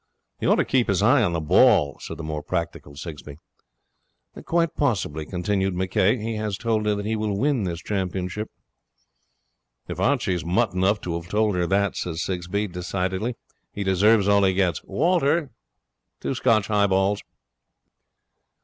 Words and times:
'He 0.39 0.47
ought 0.47 0.55
to 0.55 0.65
keep 0.65 0.87
his 0.87 1.03
eye 1.03 1.21
on 1.21 1.33
the 1.33 1.39
ball,' 1.39 1.99
said 1.99 2.17
the 2.17 2.23
more 2.23 2.41
practical 2.41 2.95
Sigsbee. 2.95 3.35
'Quite 4.45 4.73
possibly,' 4.75 5.27
continued 5.27 5.75
McCay, 5.75 6.19
'he 6.19 6.37
has 6.37 6.57
told 6.57 6.87
her 6.87 6.95
that 6.95 7.05
he 7.05 7.15
will 7.15 7.37
win 7.37 7.65
this 7.65 7.83
championship.' 7.83 8.49
'If 9.87 9.99
Archie's 9.99 10.43
mutt 10.43 10.73
enough 10.73 11.01
to 11.01 11.13
have 11.21 11.29
told 11.29 11.53
her 11.53 11.67
that,' 11.67 11.95
said 11.95 12.15
Sigsbee 12.15 12.65
decidedly, 12.65 13.35
'he 13.73 13.83
deserves 13.83 14.27
all 14.27 14.43
he 14.43 14.55
gets. 14.55 14.81
Waiter, 14.85 15.51
two 16.19 16.33
Scotch 16.33 16.65
highballs.' 16.65 17.21